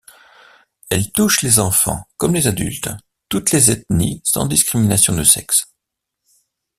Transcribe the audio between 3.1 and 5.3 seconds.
toutes les ethnies sans discrimination de